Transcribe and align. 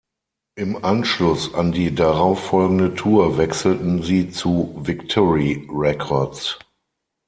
Im 0.55 0.83
Anschluss 0.83 1.53
an 1.53 1.71
die 1.73 1.93
darauffolgende 1.93 2.95
Tour 2.95 3.37
wechselten 3.37 4.01
sie 4.01 4.31
zu 4.31 4.73
Victory 4.81 5.69
Records. 5.71 6.57